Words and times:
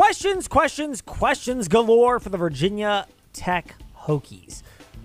Questions, 0.00 0.48
questions, 0.48 1.02
questions 1.02 1.68
galore 1.68 2.18
for 2.20 2.30
the 2.30 2.38
Virginia 2.38 3.06
Tech 3.34 3.74
Hokies. 3.94 4.62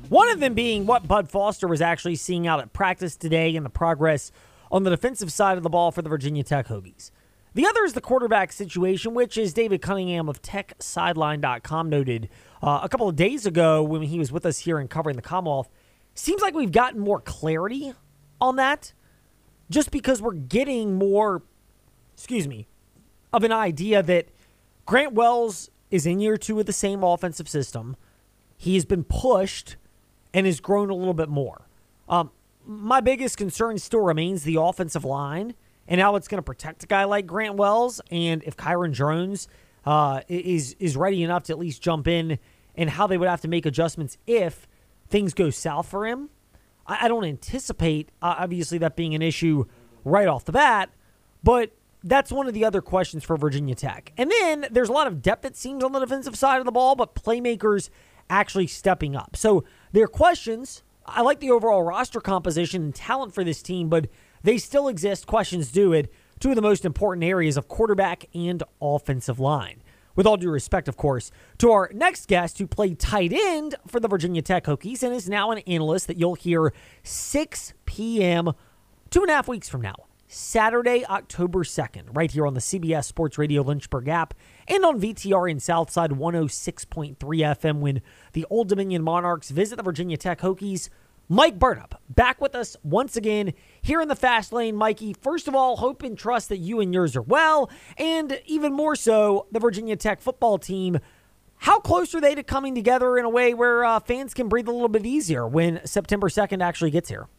One 0.07 0.29
of 0.29 0.39
them 0.39 0.53
being 0.53 0.85
what 0.85 1.05
Bud 1.05 1.29
Foster 1.29 1.67
was 1.67 1.81
actually 1.81 2.15
seeing 2.15 2.47
out 2.47 2.61
at 2.61 2.71
practice 2.71 3.17
today 3.17 3.57
and 3.57 3.65
the 3.65 3.69
progress 3.69 4.31
on 4.71 4.83
the 4.83 4.89
defensive 4.89 5.33
side 5.33 5.57
of 5.57 5.63
the 5.63 5.69
ball 5.69 5.91
for 5.91 6.01
the 6.01 6.07
Virginia 6.07 6.43
Tech 6.43 6.67
Hokies. 6.67 7.11
The 7.55 7.65
other 7.65 7.83
is 7.83 7.91
the 7.91 7.99
quarterback 7.99 8.53
situation, 8.53 9.13
which, 9.13 9.37
is 9.37 9.53
David 9.53 9.81
Cunningham 9.81 10.29
of 10.29 10.41
TechSideline.com 10.41 11.89
noted 11.89 12.29
uh, 12.63 12.79
a 12.81 12.87
couple 12.87 13.09
of 13.09 13.17
days 13.17 13.45
ago 13.45 13.83
when 13.83 14.03
he 14.03 14.17
was 14.17 14.31
with 14.31 14.45
us 14.45 14.59
here 14.59 14.79
and 14.79 14.89
covering 14.89 15.17
the 15.17 15.21
Commonwealth, 15.21 15.67
seems 16.13 16.41
like 16.41 16.53
we've 16.53 16.71
gotten 16.71 17.01
more 17.01 17.19
clarity 17.19 17.91
on 18.39 18.55
that 18.55 18.93
just 19.69 19.91
because 19.91 20.21
we're 20.21 20.31
getting 20.31 20.95
more, 20.95 21.43
excuse 22.13 22.47
me, 22.47 22.69
of 23.33 23.43
an 23.43 23.51
idea 23.51 24.01
that 24.01 24.29
Grant 24.85 25.13
Wells 25.13 25.69
is 25.89 26.05
in 26.05 26.19
year 26.19 26.37
two 26.37 26.59
of 26.59 26.65
the 26.65 26.73
same 26.73 27.03
offensive 27.03 27.49
system. 27.49 27.95
He 28.57 28.75
has 28.75 28.85
been 28.85 29.03
pushed 29.03 29.77
and 30.33 30.45
has 30.45 30.59
grown 30.59 30.89
a 30.89 30.95
little 30.95 31.13
bit 31.13 31.29
more. 31.29 31.67
Um, 32.07 32.31
my 32.65 33.01
biggest 33.01 33.37
concern 33.37 33.77
still 33.77 34.01
remains 34.01 34.43
the 34.43 34.59
offensive 34.59 35.05
line 35.05 35.55
and 35.87 36.01
how 36.01 36.15
it's 36.15 36.27
going 36.27 36.39
to 36.39 36.43
protect 36.43 36.83
a 36.83 36.87
guy 36.87 37.03
like 37.03 37.27
Grant 37.27 37.55
Wells, 37.55 38.01
and 38.09 38.43
if 38.43 38.57
Kyron 38.57 38.91
Drones 38.91 39.47
uh, 39.85 40.21
is 40.27 40.75
is 40.79 40.97
ready 40.97 41.21
enough 41.21 41.43
to 41.43 41.53
at 41.53 41.59
least 41.59 41.81
jump 41.81 42.07
in, 42.07 42.39
and 42.75 42.89
how 42.89 43.05
they 43.05 43.17
would 43.17 43.29
have 43.29 43.41
to 43.41 43.47
make 43.47 43.65
adjustments 43.67 44.17
if 44.25 44.67
things 45.09 45.33
go 45.33 45.51
south 45.51 45.87
for 45.87 46.07
him. 46.07 46.29
I, 46.87 47.05
I 47.05 47.07
don't 47.07 47.23
anticipate 47.23 48.09
uh, 48.21 48.35
obviously 48.39 48.79
that 48.79 48.95
being 48.95 49.13
an 49.13 49.21
issue 49.21 49.65
right 50.03 50.27
off 50.27 50.45
the 50.45 50.51
bat, 50.51 50.89
but 51.43 51.71
that's 52.05 52.31
one 52.31 52.47
of 52.47 52.53
the 52.53 52.63
other 52.63 52.81
questions 52.81 53.23
for 53.23 53.35
Virginia 53.35 53.73
Tech. 53.73 54.13
And 54.15 54.31
then 54.31 54.67
there's 54.71 54.89
a 54.89 54.93
lot 54.93 55.07
of 55.07 55.21
depth, 55.23 55.43
it 55.43 55.57
seems, 55.57 55.83
on 55.83 55.91
the 55.91 55.99
defensive 55.99 56.37
side 56.37 56.59
of 56.59 56.65
the 56.65 56.71
ball, 56.71 56.95
but 56.95 57.15
playmakers 57.15 57.89
actually 58.29 58.67
stepping 58.67 59.15
up. 59.15 59.35
So 59.35 59.63
there 59.91 60.03
are 60.03 60.07
questions. 60.07 60.83
I 61.05 61.21
like 61.21 61.39
the 61.39 61.51
overall 61.51 61.81
roster 61.81 62.21
composition 62.21 62.83
and 62.83 62.95
talent 62.95 63.33
for 63.33 63.43
this 63.43 63.61
team, 63.61 63.89
but 63.89 64.07
they 64.43 64.59
still 64.59 64.87
exist. 64.87 65.25
Questions 65.25 65.71
do 65.71 65.93
it. 65.93 66.13
Two 66.39 66.49
of 66.49 66.55
the 66.55 66.61
most 66.61 66.85
important 66.85 67.23
areas 67.23 67.57
of 67.57 67.67
quarterback 67.67 68.25
and 68.35 68.61
offensive 68.79 69.39
line. 69.39 69.81
With 70.15 70.27
all 70.27 70.37
due 70.37 70.51
respect, 70.51 70.87
of 70.87 70.95
course, 70.95 71.31
to 71.57 71.71
our 71.71 71.89
next 71.93 72.27
guest 72.27 72.59
who 72.59 72.67
played 72.67 72.99
tight 72.99 73.33
end 73.33 73.75
for 73.87 73.99
the 73.99 74.07
Virginia 74.07 74.41
Tech 74.41 74.65
Hokies 74.65 75.03
and 75.03 75.13
is 75.13 75.27
now 75.27 75.51
an 75.51 75.57
analyst 75.59 76.07
that 76.07 76.17
you'll 76.17 76.35
hear 76.35 76.71
6 77.03 77.73
p.m. 77.85 78.53
two 79.09 79.21
and 79.21 79.29
a 79.29 79.33
half 79.33 79.47
weeks 79.47 79.67
from 79.67 79.81
now. 79.81 79.95
Saturday, 80.37 81.05
October 81.05 81.63
2nd, 81.63 82.07
right 82.11 82.29
here 82.29 82.45
on 82.45 82.55
the 82.55 82.59
CBS 82.59 83.05
Sports 83.05 83.37
Radio 83.37 83.61
Lynchburg 83.61 84.09
app 84.09 84.33
and 84.67 84.83
on 84.83 84.99
VTR 84.99 85.49
in 85.49 85.61
Southside 85.61 86.11
106.3 86.11 87.15
FM 87.15 87.79
when 87.79 88.01
the 88.33 88.45
Old 88.49 88.67
Dominion 88.67 89.01
Monarchs 89.01 89.49
visit 89.49 89.77
the 89.77 89.83
Virginia 89.83 90.17
Tech 90.17 90.41
Hokies. 90.41 90.89
Mike 91.29 91.57
Burnop 91.57 91.93
back 92.09 92.41
with 92.41 92.53
us 92.53 92.75
once 92.83 93.15
again 93.15 93.53
here 93.81 94.01
in 94.01 94.09
the 94.09 94.15
fast 94.15 94.51
lane. 94.51 94.75
Mikey, 94.75 95.13
first 95.21 95.47
of 95.47 95.55
all, 95.55 95.77
hope 95.77 96.03
and 96.03 96.17
trust 96.17 96.49
that 96.49 96.57
you 96.57 96.81
and 96.81 96.93
yours 96.93 97.15
are 97.15 97.21
well, 97.21 97.69
and 97.97 98.41
even 98.45 98.73
more 98.73 98.97
so, 98.97 99.47
the 99.53 99.59
Virginia 99.61 99.95
Tech 99.95 100.19
football 100.19 100.57
team. 100.57 100.99
How 101.59 101.79
close 101.79 102.13
are 102.13 102.19
they 102.19 102.35
to 102.35 102.43
coming 102.43 102.75
together 102.75 103.17
in 103.17 103.23
a 103.23 103.29
way 103.29 103.53
where 103.53 103.85
uh, 103.85 104.01
fans 104.01 104.33
can 104.33 104.49
breathe 104.49 104.67
a 104.67 104.73
little 104.73 104.89
bit 104.89 105.05
easier 105.05 105.47
when 105.47 105.79
September 105.85 106.27
2nd 106.27 106.61
actually 106.61 106.91
gets 106.91 107.07
here? 107.07 107.29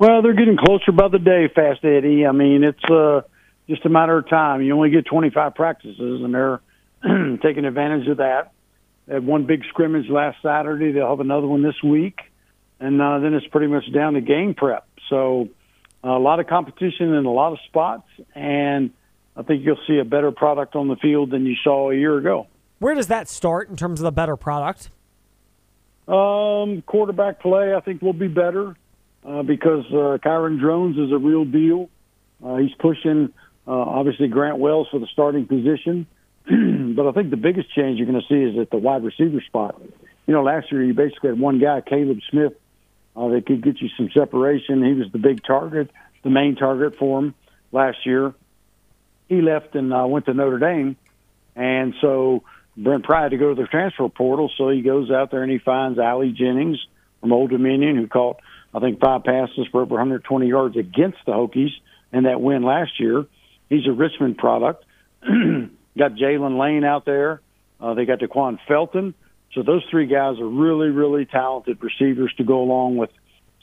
Well, 0.00 0.22
they're 0.22 0.34
getting 0.34 0.56
closer 0.56 0.90
by 0.90 1.06
the 1.06 1.20
day, 1.20 1.46
Fast 1.54 1.84
Eddie. 1.84 2.26
I 2.26 2.32
mean, 2.32 2.64
it's 2.64 2.84
uh, 2.90 3.20
just 3.68 3.86
a 3.86 3.88
matter 3.88 4.18
of 4.18 4.28
time. 4.28 4.62
You 4.62 4.74
only 4.74 4.90
get 4.90 5.06
25 5.06 5.54
practices, 5.54 6.22
and 6.24 6.34
they're 6.34 6.60
taking 7.42 7.64
advantage 7.64 8.08
of 8.08 8.16
that. 8.16 8.50
They 9.06 9.14
had 9.14 9.24
one 9.24 9.46
big 9.46 9.62
scrimmage 9.68 10.08
last 10.08 10.38
Saturday. 10.42 10.90
They'll 10.90 11.10
have 11.10 11.20
another 11.20 11.46
one 11.46 11.62
this 11.62 11.80
week 11.84 12.18
and 12.80 13.00
uh, 13.00 13.18
then 13.18 13.34
it's 13.34 13.46
pretty 13.48 13.66
much 13.66 13.92
down 13.92 14.14
to 14.14 14.20
game 14.20 14.54
prep. 14.54 14.86
So 15.08 15.48
a 16.02 16.08
lot 16.08 16.40
of 16.40 16.46
competition 16.46 17.12
in 17.14 17.26
a 17.26 17.30
lot 17.30 17.52
of 17.52 17.58
spots, 17.66 18.08
and 18.34 18.90
I 19.36 19.42
think 19.42 19.64
you'll 19.64 19.78
see 19.86 19.98
a 19.98 20.04
better 20.04 20.32
product 20.32 20.74
on 20.74 20.88
the 20.88 20.96
field 20.96 21.30
than 21.30 21.44
you 21.44 21.54
saw 21.62 21.90
a 21.90 21.94
year 21.94 22.16
ago. 22.16 22.46
Where 22.78 22.94
does 22.94 23.08
that 23.08 23.28
start 23.28 23.68
in 23.68 23.76
terms 23.76 24.00
of 24.00 24.04
the 24.04 24.12
better 24.12 24.36
product? 24.36 24.90
Um, 26.08 26.82
quarterback 26.82 27.40
play, 27.40 27.74
I 27.74 27.80
think, 27.80 28.00
will 28.00 28.14
be 28.14 28.28
better 28.28 28.74
uh, 29.24 29.42
because 29.42 29.84
uh, 29.90 30.18
Kyron 30.24 30.58
Drones 30.58 30.96
is 30.98 31.12
a 31.12 31.18
real 31.18 31.44
deal. 31.44 31.90
Uh, 32.44 32.56
he's 32.56 32.74
pushing, 32.78 33.32
uh, 33.66 33.70
obviously, 33.70 34.28
Grant 34.28 34.58
Wells 34.58 34.88
for 34.90 34.98
the 34.98 35.08
starting 35.12 35.46
position. 35.46 36.06
but 36.96 37.06
I 37.06 37.12
think 37.12 37.30
the 37.30 37.36
biggest 37.36 37.72
change 37.74 37.98
you're 37.98 38.06
going 38.06 38.20
to 38.20 38.26
see 38.26 38.42
is 38.52 38.58
at 38.58 38.70
the 38.70 38.78
wide 38.78 39.04
receiver 39.04 39.40
spot. 39.46 39.80
You 40.26 40.34
know, 40.34 40.42
last 40.42 40.72
year 40.72 40.82
you 40.82 40.94
basically 40.94 41.30
had 41.30 41.40
one 41.40 41.58
guy, 41.58 41.80
Caleb 41.80 42.20
Smith, 42.30 42.54
uh, 43.16 43.28
they 43.28 43.40
could 43.40 43.62
get 43.62 43.80
you 43.80 43.88
some 43.96 44.10
separation. 44.14 44.82
He 44.84 44.94
was 44.94 45.10
the 45.12 45.18
big 45.18 45.42
target, 45.44 45.90
the 46.22 46.30
main 46.30 46.56
target 46.56 46.96
for 46.98 47.18
him 47.18 47.34
last 47.72 47.98
year. 48.06 48.34
He 49.28 49.42
left 49.42 49.74
and 49.74 49.92
uh, 49.92 50.06
went 50.06 50.26
to 50.26 50.34
Notre 50.34 50.58
Dame, 50.58 50.96
and 51.54 51.94
so 52.00 52.42
Brent 52.76 53.04
Pry 53.04 53.22
had 53.24 53.32
to 53.32 53.36
go 53.36 53.54
to 53.54 53.60
the 53.60 53.68
transfer 53.68 54.08
portal. 54.08 54.50
So 54.56 54.70
he 54.70 54.82
goes 54.82 55.10
out 55.10 55.30
there 55.30 55.42
and 55.42 55.52
he 55.52 55.58
finds 55.58 55.98
Ali 55.98 56.32
Jennings 56.32 56.78
from 57.20 57.32
Old 57.32 57.50
Dominion, 57.50 57.96
who 57.96 58.06
caught 58.06 58.38
I 58.74 58.80
think 58.80 59.00
five 59.00 59.24
passes 59.24 59.66
for 59.72 59.82
over 59.82 59.94
120 59.94 60.46
yards 60.46 60.76
against 60.76 61.18
the 61.26 61.32
Hokies 61.32 61.70
in 62.12 62.24
that 62.24 62.40
win 62.40 62.62
last 62.62 63.00
year. 63.00 63.26
He's 63.68 63.86
a 63.86 63.92
Richmond 63.92 64.38
product. 64.38 64.84
got 65.22 66.12
Jaylin 66.12 66.58
Lane 66.58 66.84
out 66.84 67.04
there. 67.04 67.40
Uh, 67.80 67.94
they 67.94 68.04
got 68.04 68.18
Da'Quan 68.18 68.58
Felton, 68.68 69.14
so 69.54 69.62
those 69.62 69.82
three 69.90 70.06
guys 70.06 70.38
are 70.38 70.46
really, 70.46 70.88
really 70.88 71.24
talented 71.24 71.82
receivers 71.82 72.32
to 72.36 72.44
go 72.44 72.60
along 72.60 72.96
with 72.96 73.10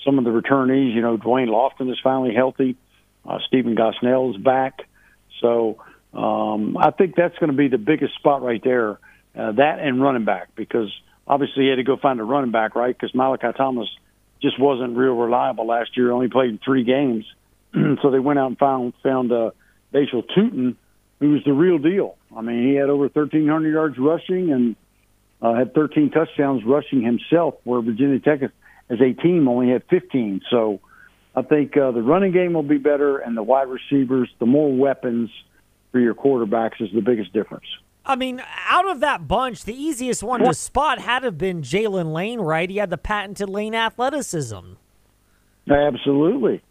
some 0.03 0.17
of 0.17 0.25
the 0.25 0.31
returnees. 0.31 0.93
You 0.93 1.01
know, 1.01 1.17
Da'Wain 1.17 1.47
Lofton 1.47 1.91
is 1.91 1.99
finally 2.03 2.33
healthy. 2.33 2.75
Uh, 3.25 3.39
Stephen 3.47 3.75
Gosnell 3.75 4.35
is 4.35 4.41
back. 4.41 4.81
So 5.41 5.83
um, 6.13 6.77
I 6.77 6.91
think 6.91 7.15
that's 7.15 7.37
going 7.37 7.51
to 7.51 7.57
be 7.57 7.67
the 7.67 7.77
biggest 7.77 8.15
spot 8.15 8.41
right 8.41 8.61
there. 8.63 8.99
Uh, 9.35 9.51
that 9.51 9.79
and 9.79 10.01
running 10.01 10.25
back 10.25 10.55
because 10.55 10.91
obviously 11.27 11.63
he 11.63 11.69
had 11.69 11.75
to 11.75 11.83
go 11.83 11.95
find 11.95 12.19
a 12.19 12.23
running 12.23 12.51
back, 12.51 12.75
right? 12.75 12.97
Because 12.97 13.13
Malachi 13.13 13.55
Thomas 13.55 13.87
just 14.41 14.59
wasn't 14.59 14.95
real 14.95 15.13
reliable 15.13 15.67
last 15.67 15.97
year. 15.97 16.11
Only 16.11 16.29
played 16.29 16.59
three 16.63 16.83
games, 16.83 17.25
so 18.01 18.11
they 18.11 18.19
went 18.19 18.39
out 18.39 18.47
and 18.47 18.57
found 18.57 18.93
found 19.03 19.31
uh, 19.31 19.51
Bhayshul 19.93 20.23
Tuten, 20.35 20.75
who 21.19 21.31
was 21.31 21.43
the 21.45 21.53
real 21.53 21.77
deal. 21.77 22.17
I 22.35 22.41
mean, 22.41 22.67
he 22.67 22.75
had 22.75 22.89
over 22.89 23.03
1,300 23.03 23.69
yards 23.69 23.97
rushing 23.97 24.51
and 24.51 24.75
uh, 25.41 25.53
had 25.53 25.73
13 25.73 26.11
touchdowns 26.11 26.63
rushing 26.65 27.01
himself, 27.01 27.55
where 27.63 27.81
Virginia 27.81 28.19
Tech 28.19 28.41
as 28.89 29.01
a 29.01 29.13
team 29.13 29.47
only 29.47 29.71
had 29.71 29.83
15. 29.89 30.41
So 30.49 30.79
I 31.35 31.41
think 31.41 31.77
uh, 31.77 31.91
the 31.91 32.01
running 32.01 32.31
game 32.31 32.53
will 32.53 32.63
be 32.63 32.77
better, 32.77 33.17
and 33.17 33.35
the 33.37 33.43
wide 33.43 33.67
receivers, 33.67 34.29
the 34.39 34.45
more 34.45 34.73
weapons 34.75 35.29
for 35.91 35.99
your 35.99 36.15
quarterbacks 36.15 36.81
is 36.81 36.89
the 36.93 37.01
biggest 37.01 37.33
difference. 37.33 37.65
I 38.07 38.15
mean, 38.15 38.41
out 38.67 38.89
of 38.89 39.01
that 39.01 39.27
bunch, 39.27 39.65
the 39.65 39.75
easiest 39.75 40.23
one 40.23 40.39
to 40.39 40.53
spot 40.53 40.99
had 40.99 41.19
to 41.19 41.27
have 41.27 41.37
been 41.37 41.61
Jaylin 41.61 42.13
Lane, 42.13 42.39
right? 42.39 42.69
He 42.69 42.77
had 42.77 42.89
the 42.89 42.97
patented 42.97 43.49
lane 43.49 43.75
athleticism. 43.75 44.73
Absolutely 45.69 46.63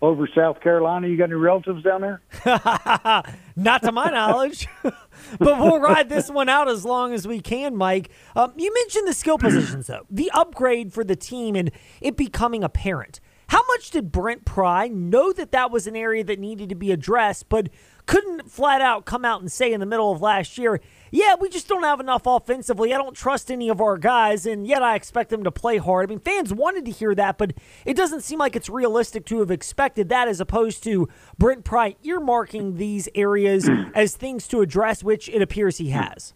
over 0.00 0.28
South 0.34 0.60
Carolina? 0.60 1.08
You 1.08 1.16
got 1.16 1.24
any 1.24 1.34
relatives 1.34 1.82
down 1.82 2.00
there? 2.00 2.20
Not 3.56 3.82
to 3.82 3.92
my 3.92 4.10
knowledge. 4.10 4.68
but 4.82 4.94
we'll 5.40 5.80
ride 5.80 6.08
this 6.08 6.30
one 6.30 6.48
out 6.48 6.68
as 6.68 6.84
long 6.84 7.12
as 7.12 7.26
we 7.26 7.40
can, 7.40 7.76
Mike. 7.76 8.10
Um, 8.36 8.52
you 8.56 8.72
mentioned 8.72 9.08
the 9.08 9.12
skill 9.12 9.38
positions, 9.38 9.88
though, 9.88 10.06
the 10.10 10.30
upgrade 10.32 10.92
for 10.92 11.04
the 11.04 11.16
team 11.16 11.56
and 11.56 11.70
it 12.00 12.16
becoming 12.16 12.62
apparent. 12.62 13.20
How 13.48 13.64
much 13.68 13.90
did 13.90 14.12
Brent 14.12 14.44
Pry 14.44 14.88
know 14.88 15.32
that 15.32 15.52
that 15.52 15.70
was 15.70 15.86
an 15.86 15.96
area 15.96 16.22
that 16.24 16.38
needed 16.38 16.68
to 16.68 16.74
be 16.74 16.92
addressed, 16.92 17.48
but 17.48 17.70
couldn't 18.08 18.50
flat 18.50 18.80
out 18.80 19.04
come 19.04 19.24
out 19.24 19.40
and 19.40 19.52
say 19.52 19.72
in 19.72 19.80
the 19.80 19.86
middle 19.86 20.10
of 20.10 20.20
last 20.20 20.58
year, 20.58 20.80
yeah, 21.10 21.36
we 21.38 21.50
just 21.50 21.68
don't 21.68 21.84
have 21.84 22.00
enough 22.00 22.22
offensively. 22.24 22.92
I 22.92 22.96
don't 22.96 23.14
trust 23.14 23.50
any 23.50 23.68
of 23.68 23.80
our 23.82 23.98
guys, 23.98 24.46
and 24.46 24.66
yet 24.66 24.82
I 24.82 24.94
expect 24.96 25.30
them 25.30 25.44
to 25.44 25.50
play 25.50 25.76
hard. 25.76 26.08
I 26.08 26.08
mean, 26.08 26.18
fans 26.18 26.52
wanted 26.52 26.86
to 26.86 26.90
hear 26.90 27.14
that, 27.14 27.38
but 27.38 27.52
it 27.84 27.96
doesn't 27.96 28.22
seem 28.22 28.38
like 28.38 28.56
it's 28.56 28.70
realistic 28.70 29.26
to 29.26 29.40
have 29.40 29.50
expected 29.50 30.08
that 30.08 30.26
as 30.26 30.40
opposed 30.40 30.82
to 30.84 31.08
Brent 31.36 31.64
Pry 31.64 31.96
earmarking 32.02 32.78
these 32.78 33.08
areas 33.14 33.68
as 33.94 34.16
things 34.16 34.48
to 34.48 34.62
address, 34.62 35.04
which 35.04 35.28
it 35.28 35.42
appears 35.42 35.76
he 35.76 35.90
has. 35.90 36.32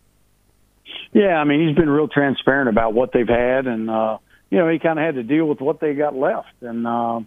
Yeah, 1.12 1.36
I 1.36 1.44
mean, 1.44 1.66
he's 1.66 1.76
been 1.76 1.90
real 1.90 2.08
transparent 2.08 2.68
about 2.68 2.92
what 2.92 3.12
they've 3.14 3.26
had, 3.26 3.66
and, 3.66 3.88
uh, 3.88 4.18
you 4.50 4.58
know, 4.58 4.68
he 4.68 4.78
kind 4.78 4.98
of 4.98 5.04
had 5.06 5.14
to 5.14 5.22
deal 5.22 5.46
with 5.46 5.60
what 5.60 5.80
they 5.80 5.94
got 5.94 6.14
left. 6.14 6.52
And 6.60 6.86
uh, 6.86 7.20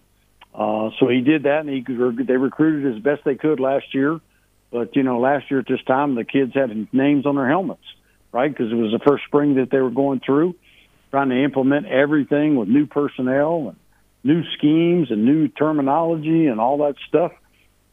uh, 0.54 0.90
so 1.00 1.08
he 1.10 1.22
did 1.22 1.44
that, 1.44 1.62
and 1.66 1.70
he 1.70 1.84
they 2.24 2.38
recruited 2.38 2.96
as 2.96 3.02
best 3.02 3.24
they 3.26 3.36
could 3.36 3.60
last 3.60 3.94
year. 3.94 4.20
But 4.76 4.96
you 4.96 5.04
know, 5.04 5.20
last 5.20 5.50
year 5.50 5.62
at 5.62 5.68
this 5.68 5.84
time, 5.88 6.16
the 6.16 6.26
kids 6.26 6.54
had 6.54 6.94
names 6.94 7.26
on 7.26 7.36
their 7.36 7.48
helmets, 7.48 7.84
right? 8.32 8.52
Because 8.52 8.72
it 8.72 8.76
was 8.76 8.92
the 8.92 9.04
first 9.06 9.24
spring 9.26 9.56
that 9.56 9.70
they 9.72 9.80
were 9.80 9.90
going 9.90 10.22
through, 10.26 10.56
trying 11.12 11.30
to 11.30 11.44
implement 11.44 11.86
everything 11.86 12.56
with 12.56 12.68
new 12.68 12.86
personnel 12.86 13.70
and 13.70 13.78
new 14.24 14.44
schemes 14.58 15.12
and 15.12 15.26
new 15.26 15.48
terminology 15.48 16.48
and 16.48 16.60
all 16.60 16.80
that 16.80 16.96
stuff, 17.08 17.32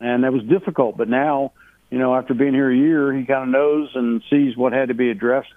and 0.00 0.24
that 0.24 0.32
was 0.32 0.42
difficult. 0.44 0.96
But 0.96 1.08
now 1.08 1.52
you 1.92 1.98
know, 1.98 2.16
after 2.16 2.32
being 2.32 2.54
here 2.54 2.70
a 2.70 2.74
year, 2.74 3.12
he 3.12 3.26
kind 3.26 3.42
of 3.42 3.48
knows 3.50 3.90
and 3.94 4.22
sees 4.30 4.56
what 4.56 4.72
had 4.72 4.88
to 4.88 4.94
be 4.94 5.10
addressed. 5.10 5.52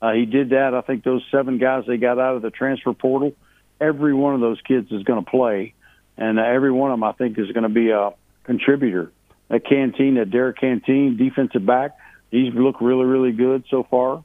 Uh, 0.00 0.12
he 0.12 0.24
did 0.24 0.48
that. 0.48 0.72
I 0.72 0.80
think 0.80 1.04
those 1.04 1.22
seven 1.30 1.58
guys 1.58 1.84
they 1.86 1.98
got 1.98 2.18
out 2.18 2.36
of 2.36 2.42
the 2.42 2.48
transfer 2.48 2.94
portal, 2.94 3.34
every 3.78 4.14
one 4.14 4.34
of 4.34 4.40
those 4.40 4.58
kids 4.66 4.90
is 4.90 5.02
going 5.02 5.22
to 5.22 5.30
play, 5.30 5.74
and 6.16 6.38
every 6.38 6.72
one 6.72 6.90
of 6.90 6.96
them 6.96 7.04
I 7.04 7.12
think 7.12 7.38
is 7.38 7.52
going 7.52 7.64
to 7.64 7.68
be 7.68 7.90
a 7.90 8.14
contributor. 8.44 9.12
That 9.48 9.66
Canteen, 9.66 10.14
that 10.14 10.30
Derek 10.30 10.58
Canteen, 10.58 11.16
defensive 11.16 11.64
back, 11.64 11.96
he's 12.30 12.52
looked 12.54 12.80
really, 12.80 13.04
really 13.04 13.32
good 13.32 13.64
so 13.70 13.86
far. 13.90 14.24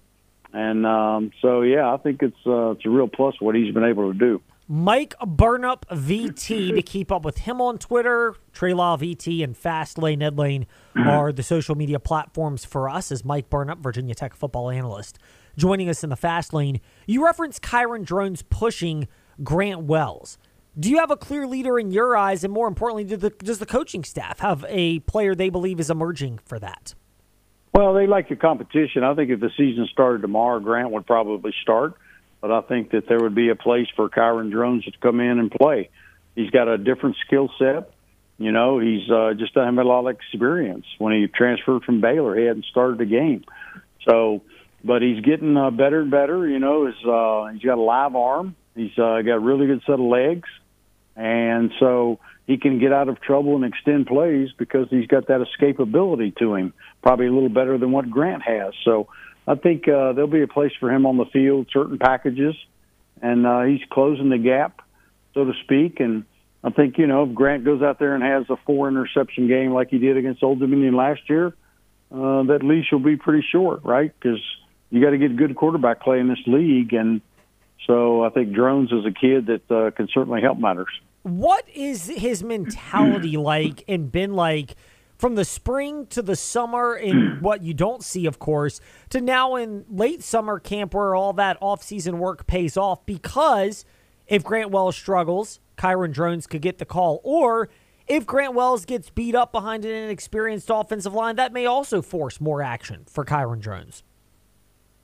And 0.54 0.86
um, 0.86 1.31
so, 1.42 1.62
yeah, 1.62 1.94
I 1.94 1.98
think 1.98 2.24
it's 2.24 2.38
uh, 2.45 2.71
it's 2.71 2.86
a 2.86 2.89
real 2.89 3.07
plus 3.07 3.36
what 3.39 3.56
he's 3.56 3.74
been 3.74 3.83
able 3.83 4.12
to 4.12 4.18
do. 4.18 4.42
Mike 4.71 5.16
Burnop 5.19 5.81
VT 5.88 6.75
to 6.75 6.81
keep 6.83 7.12
up 7.12 7.25
with 7.25 7.39
him 7.39 7.60
on 7.60 7.80
Twitter. 7.80 8.36
Trey 8.54 8.74
Law 8.75 8.98
VT 8.98 9.44
and 9.44 9.56
Fastlane 9.56 10.21
Ed 10.21 10.38
Lane 10.38 10.68
are 10.95 11.31
the 11.31 11.42
social 11.42 11.74
media 11.74 12.00
platforms 12.00 12.65
for 12.65 12.88
us 12.88 13.12
as 13.12 13.25
Mike 13.25 13.50
Burnop, 13.50 13.80
Virginia 13.80 14.13
Tech 14.13 14.36
football 14.36 14.69
analyst, 14.69 15.18
joining 15.57 15.89
us 15.89 16.04
in 16.04 16.12
the 16.12 16.15
fast 16.15 16.54
lane. 16.54 16.81
You 17.07 17.25
referenced 17.25 17.63
Kyron 17.63 18.06
Drones 18.06 18.44
pushing 18.44 19.07
Grant 19.44 19.81
Wells. 19.81 20.38
Do 20.77 20.89
you 20.89 20.98
have 20.98 21.12
a 21.12 21.18
clear 21.18 21.48
leader 21.48 21.80
in 21.80 21.92
your 21.92 22.16
eyes, 22.16 22.44
and 22.44 22.54
more 22.54 22.68
importantly, 22.68 23.04
do 23.04 23.18
the, 23.18 23.30
does 23.30 23.60
the 23.60 23.66
coaching 23.66 24.04
staff 24.04 24.39
have 24.39 24.66
a 24.68 25.00
player 25.00 25.36
they 25.36 25.50
believe 25.50 25.80
is 25.80 25.89
emerging 25.89 26.39
for 26.45 26.60
that? 26.60 26.94
Well, 27.74 27.94
they 27.94 28.07
like 28.07 28.30
the 28.30 28.36
competition. 28.36 29.04
I 29.04 29.13
think 29.16 29.30
if 29.30 29.39
the 29.39 29.51
season 29.57 29.88
started 29.92 30.21
tomorrow, 30.21 30.60
Grant 30.60 30.92
would 30.92 31.06
probably 31.06 31.54
start 31.62 31.95
but 32.42 32.51
I 32.51 32.62
think 32.62 32.92
that 32.92 33.07
there 33.07 33.19
would 33.19 33.36
be 33.36 33.50
a 33.50 33.56
place 33.56 33.88
for 33.95 34.10
Kyron 34.10 34.51
Drones 34.51 34.86
to 34.86 34.92
come 35.01 35.19
in 35.19 35.39
and 35.39 35.51
play. 35.51 35.89
He's 36.36 36.50
got 36.51 36.68
a 36.68 36.77
different 36.77 37.18
skill 37.25 37.50
set. 37.60 37.92
You 38.38 38.54
know, 38.54 38.80
he's 38.80 39.10
uh, 39.12 39.33
just 39.38 39.54
doesn't 39.54 39.75
have 39.75 39.86
a 39.86 39.88
lot 39.88 40.07
of 40.07 40.15
experience. 40.15 40.86
When 40.98 41.13
he 41.13 41.27
transferred 41.27 41.83
from 41.83 42.00
Baylor, 42.00 42.38
he 42.39 42.45
hadn't 42.45 42.65
started 42.65 43.01
a 43.01 43.06
game. 43.06 43.44
So, 44.07 44.44
but 44.83 45.01
he's 45.01 45.19
getting 45.19 45.57
uh, 45.57 45.72
better 45.72 46.01
and 46.01 46.12
better. 46.12 46.48
You 46.48 46.60
know, 46.60 46.86
he's, 46.86 47.06
uh, 47.06 47.48
he's 47.48 47.62
got 47.62 47.77
a 47.77 47.81
live 47.81 48.15
arm. 48.15 48.56
He's 48.75 48.98
uh, 48.98 49.21
got 49.21 49.36
a 49.36 49.39
really 49.39 49.68
good 49.68 49.81
set 49.86 49.94
of 49.94 50.00
legs, 50.00 50.48
and 51.16 51.71
so 51.80 52.19
he 52.48 52.57
can 52.57 52.80
get 52.80 52.92
out 52.92 53.10
of 53.10 53.21
trouble 53.21 53.56
and 53.56 53.66
extend 53.66 54.07
plays 54.07 54.50
because 54.57 54.88
he's 54.89 55.07
got 55.07 55.27
that 55.27 55.45
escapability 55.45 56.36
to 56.38 56.56
him. 56.56 56.74
Probably 57.04 57.27
a 57.27 57.31
little 57.31 57.50
better 57.50 57.77
than 57.77 57.92
what 57.92 58.10
Grant 58.10 58.42
has. 58.42 58.74
So 58.83 59.07
I 59.48 59.56
think 59.56 59.88
uh, 59.88 60.13
there'll 60.13 60.27
be 60.27 60.42
a 60.42 60.48
place 60.48 60.71
for 60.80 60.92
him 60.92 61.06
on 61.06 61.18
the 61.18 61.25
field, 61.25 61.68
certain 61.71 61.98
packages, 61.98 62.56
and 63.21 63.45
uh, 63.45 63.63
he's 63.63 63.81
closing 63.92 64.30
the 64.30 64.38
gap, 64.38 64.81
so 65.33 65.45
to 65.45 65.54
speak. 65.63 66.00
And 66.00 66.25
I 66.63 66.72
think 66.72 66.98
you 66.98 67.07
know 67.07 67.24
if 67.24 67.33
Grant 67.33 67.65
goes 67.65 67.81
out 67.81 68.00
there 68.00 68.15
and 68.15 68.24
has 68.24 68.50
a 68.50 68.57
four 68.65 68.88
interception 68.88 69.48
game 69.48 69.72
like 69.72 69.89
he 69.89 69.98
did 69.98 70.18
against 70.18 70.42
Old 70.42 70.60
Dominion 70.60 70.95
last 70.95 71.22
year, 71.30 71.48
uh, 72.12 72.44
that 72.44 72.62
leash 72.63 72.88
will 72.92 73.00
be 73.00 73.15
pretty 73.18 73.45
short, 73.51 73.83
right? 73.83 74.12
Because 74.19 74.39
you 74.89 75.01
got 75.01 75.12
to 75.12 75.18
get 75.18 75.36
good 75.36 75.56
quarterback 75.56 76.01
play 76.01 76.19
in 76.19 76.27
this 76.27 76.42
league, 76.48 76.94
and 76.94 77.22
so 77.87 78.23
I 78.23 78.29
think 78.29 78.53
Drones 78.53 78.91
is 78.91 79.05
a 79.05 79.11
kid 79.11 79.47
that 79.47 79.71
uh, 79.71 79.91
can 79.91 80.07
certainly 80.13 80.41
help 80.41 80.57
matters. 80.57 80.89
What 81.23 81.67
is 81.69 82.07
his 82.07 82.43
mentality 82.43 83.37
like 83.37 83.83
and 83.87 84.11
been 84.11 84.33
like? 84.33 84.75
from 85.19 85.35
the 85.35 85.43
spring 85.43 86.07
to 86.07 86.21
the 86.21 86.35
summer 86.35 86.93
and 86.93 87.41
what 87.41 87.61
you 87.61 87.73
don't 87.73 88.03
see, 88.03 88.25
of 88.25 88.39
course, 88.39 88.79
to 89.09 89.19
now 89.19 89.55
in 89.55 89.85
late 89.89 90.23
summer 90.23 90.59
camp 90.59 90.93
where 90.93 91.13
all 91.13 91.33
that 91.33 91.57
off-season 91.59 92.17
work 92.17 92.47
pays 92.47 92.77
off 92.77 93.05
because 93.05 93.83
if 94.27 94.43
Grant 94.43 94.71
Wells 94.71 94.95
struggles, 94.95 95.59
Kyron 95.77 96.13
Drones 96.13 96.47
could 96.47 96.61
get 96.61 96.77
the 96.77 96.85
call. 96.85 97.19
Or 97.23 97.67
if 98.07 98.25
Grant 98.25 98.53
Wells 98.53 98.85
gets 98.85 99.09
beat 99.09 99.35
up 99.35 99.51
behind 99.51 99.83
an 99.85 99.91
inexperienced 99.91 100.69
offensive 100.73 101.13
line, 101.13 101.35
that 101.35 101.51
may 101.51 101.65
also 101.65 102.01
force 102.01 102.39
more 102.39 102.61
action 102.61 103.05
for 103.07 103.25
Kyron 103.25 103.59
Drones. 103.59 104.03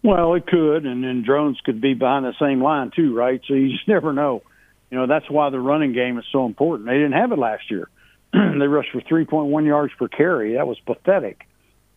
Well, 0.06 0.36
it 0.36 0.46
could, 0.46 0.86
and 0.86 1.04
then 1.04 1.24
Drones 1.26 1.60
could 1.66 1.82
be 1.82 1.96
behind 1.96 2.26
the 2.26 2.36
same 2.40 2.62
line 2.62 2.92
too, 2.96 3.16
right? 3.16 3.42
So 3.48 3.56
you 3.56 3.70
just 3.72 3.88
never 3.88 4.14
know. 4.14 4.44
You 4.92 5.00
know, 5.00 5.08
that's 5.08 5.28
why 5.32 5.50
the 5.50 5.60
running 5.60 5.94
game 5.94 6.20
is 6.20 6.26
so 6.32 6.46
important. 6.46 6.88
They 6.88 6.94
didn't 6.94 7.14
have 7.14 7.32
it 7.32 7.40
last 7.40 7.72
year. 7.72 7.90
they 8.34 8.68
rushed 8.68 8.92
for 8.92 9.02
3.1 9.02 9.66
yards 9.66 9.94
per 9.98 10.08
carry. 10.08 10.54
That 10.54 10.68
was 10.68 10.78
pathetic. 10.86 11.48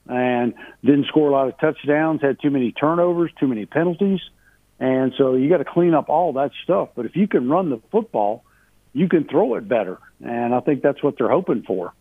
And 0.06 0.54
didn't 0.82 1.04
score 1.08 1.28
a 1.28 1.32
lot 1.32 1.48
of 1.48 1.58
touchdowns, 1.60 2.22
had 2.22 2.40
too 2.40 2.48
many 2.48 2.72
turnovers, 2.72 3.30
too 3.38 3.46
many 3.46 3.66
penalties. 3.66 4.20
And 4.80 5.12
so 5.18 5.34
you 5.34 5.50
got 5.50 5.58
to 5.58 5.66
clean 5.66 5.92
up 5.92 6.08
all 6.08 6.32
that 6.34 6.52
stuff. 6.64 6.90
But 6.96 7.04
if 7.04 7.14
you 7.14 7.28
can 7.28 7.50
run 7.50 7.68
the 7.68 7.82
football, 7.92 8.42
you 8.94 9.10
can 9.10 9.24
throw 9.24 9.56
it 9.56 9.68
better. 9.68 9.98
And 10.24 10.54
I 10.54 10.60
think 10.60 10.80
that's 10.80 11.02
what 11.02 11.18
they're 11.18 11.28
hoping 11.28 11.62
for. 11.66 11.92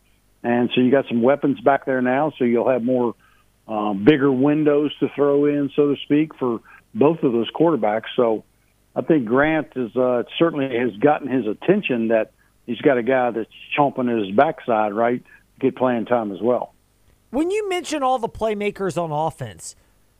And 0.41 0.69
so 0.73 0.79
you 0.79 0.89
got 0.89 1.05
some 1.09 1.21
weapons 1.21 1.59
back 1.59 1.85
there 1.85 2.01
now, 2.01 2.31
so 2.37 2.45
you'll 2.45 2.69
have 2.69 2.81
more 2.81 3.13
um, 3.67 4.03
bigger 4.03 4.31
windows 4.31 4.93
to 4.99 5.09
throw 5.15 5.45
in, 5.45 5.69
so 5.75 5.93
to 5.93 6.01
speak, 6.03 6.35
for 6.35 6.61
both 6.93 7.23
of 7.23 7.33
those 7.33 7.49
quarterbacks. 7.51 8.05
So 8.15 8.43
I 8.95 9.01
think 9.01 9.25
Grant 9.25 9.73
is 9.75 9.95
uh, 9.95 10.23
certainly 10.39 10.77
has 10.77 10.95
gotten 10.97 11.29
his 11.29 11.45
attention 11.45 12.09
that 12.09 12.31
he's 12.65 12.79
got 12.81 12.97
a 12.97 13.03
guy 13.03 13.31
that's 13.31 13.49
chomping 13.77 14.11
at 14.11 14.25
his 14.25 14.35
backside, 14.35 14.93
right? 14.93 15.23
Get 15.59 15.75
playing 15.75 16.05
time 16.05 16.31
as 16.31 16.41
well. 16.41 16.73
When 17.29 17.51
you 17.51 17.67
mention 17.67 18.03
all 18.03 18.19
the 18.19 18.29
playmakers 18.29 19.01
on 19.01 19.11
offense, 19.11 19.75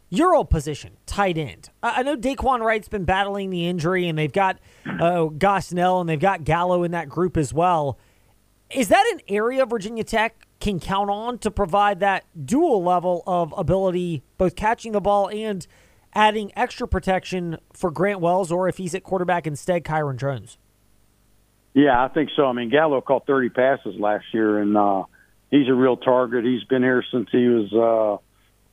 your 0.09 0.35
old 0.35 0.49
position, 0.49 0.97
tight 1.05 1.37
end. 1.37 1.69
I 1.83 2.03
know 2.03 2.15
Dae'Quan 2.15 2.61
Wright's 2.61 2.87
been 2.87 3.03
battling 3.03 3.49
the 3.49 3.67
injury, 3.67 4.07
and 4.07 4.17
they've 4.17 4.31
got 4.31 4.59
uh, 4.85 5.27
Gosnell 5.27 5.99
and 5.99 6.09
they've 6.09 6.19
got 6.19 6.43
Gallo 6.43 6.83
in 6.83 6.91
that 6.91 7.09
group 7.09 7.35
as 7.35 7.53
well. 7.53 7.97
Is 8.69 8.89
that 8.89 9.05
an 9.13 9.21
area 9.27 9.63
of 9.63 9.69
Virginia 9.69 10.03
Tech 10.03 10.46
can 10.59 10.79
count 10.79 11.09
on 11.09 11.37
to 11.39 11.51
provide 11.51 11.99
that 11.99 12.25
dual 12.45 12.83
level 12.83 13.23
of 13.27 13.53
ability, 13.57 14.23
both 14.37 14.55
catching 14.55 14.91
the 14.91 15.01
ball 15.01 15.29
and 15.29 15.67
adding 16.13 16.51
extra 16.55 16.87
protection 16.87 17.57
for 17.73 17.91
Grant 17.91 18.19
Wells, 18.19 18.51
or 18.51 18.67
if 18.67 18.77
he's 18.77 18.95
at 18.95 19.03
quarterback 19.03 19.45
instead, 19.45 19.83
Kyron 19.83 20.17
Drones? 20.17 20.57
Yeah, 21.73 22.03
I 22.03 22.07
think 22.07 22.31
so. 22.35 22.45
I 22.45 22.53
mean, 22.53 22.69
Gallo 22.69 23.01
caught 23.01 23.27
30 23.27 23.49
passes 23.49 23.99
last 23.99 24.25
year, 24.33 24.59
and 24.59 24.75
uh, 24.75 25.03
he's 25.51 25.67
a 25.67 25.73
real 25.73 25.95
target. 25.95 26.43
He's 26.43 26.63
been 26.63 26.81
here 26.81 27.03
since 27.11 27.29
he 27.31 27.47
was, 27.47 27.71
uh, 27.71 28.23